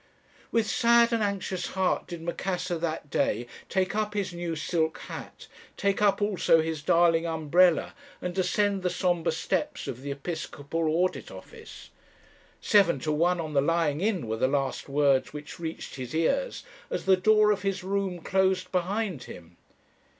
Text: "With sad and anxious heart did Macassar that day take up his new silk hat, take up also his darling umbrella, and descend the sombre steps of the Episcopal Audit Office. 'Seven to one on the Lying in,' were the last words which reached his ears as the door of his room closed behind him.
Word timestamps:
"With 0.51 0.65
sad 0.67 1.13
and 1.13 1.21
anxious 1.21 1.67
heart 1.77 2.07
did 2.07 2.23
Macassar 2.23 2.79
that 2.79 3.11
day 3.11 3.45
take 3.69 3.93
up 3.93 4.15
his 4.15 4.33
new 4.33 4.55
silk 4.55 4.97
hat, 5.01 5.45
take 5.77 6.01
up 6.01 6.23
also 6.23 6.59
his 6.59 6.81
darling 6.81 7.27
umbrella, 7.27 7.93
and 8.19 8.33
descend 8.33 8.81
the 8.81 8.89
sombre 8.89 9.31
steps 9.31 9.87
of 9.87 10.01
the 10.01 10.09
Episcopal 10.09 10.89
Audit 10.89 11.29
Office. 11.29 11.91
'Seven 12.59 12.97
to 13.01 13.11
one 13.11 13.39
on 13.39 13.53
the 13.53 13.61
Lying 13.61 14.01
in,' 14.01 14.25
were 14.25 14.37
the 14.37 14.47
last 14.47 14.89
words 14.89 15.33
which 15.33 15.59
reached 15.59 15.97
his 15.97 16.15
ears 16.15 16.63
as 16.89 17.05
the 17.05 17.15
door 17.15 17.51
of 17.51 17.61
his 17.61 17.83
room 17.83 18.21
closed 18.21 18.71
behind 18.71 19.25
him. 19.25 19.55